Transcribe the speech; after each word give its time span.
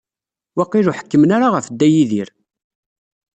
Waqil 0.57 0.87
ur 0.89 0.97
ḥekkmen 0.99 1.31
ara 1.35 1.47
ɣef 1.55 1.65
Dda 1.69 1.87
Yidir. 1.93 2.29